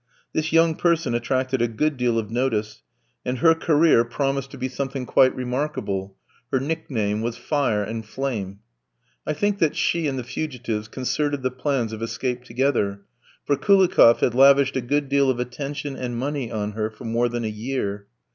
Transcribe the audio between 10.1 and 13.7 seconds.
the fugitives concerted the plans of escape together, for